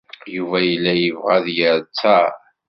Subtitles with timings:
[0.35, 2.29] Yuba yella yebɣa ad d-yerr ttaṛ.